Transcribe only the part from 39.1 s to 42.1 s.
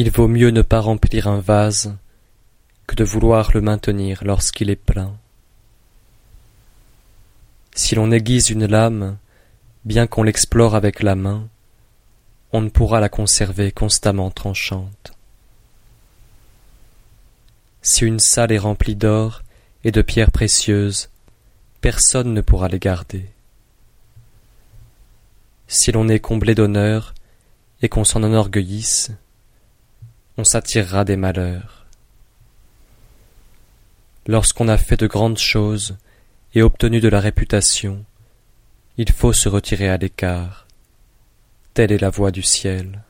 faut se retirer à l'écart. Telle est la